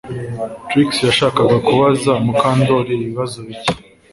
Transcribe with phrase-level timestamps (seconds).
[0.69, 3.73] Trix yashakaga kubaza Mukandoli ibibazo bike